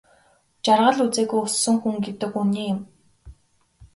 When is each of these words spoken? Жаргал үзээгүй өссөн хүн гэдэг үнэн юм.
Жаргал 0.65 0.99
үзээгүй 1.05 1.41
өссөн 1.47 1.75
хүн 1.81 1.95
гэдэг 2.05 2.31
үнэн 2.41 2.65
юм. 2.73 2.79